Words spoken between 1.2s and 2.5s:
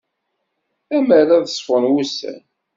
ad ṣfun wussan.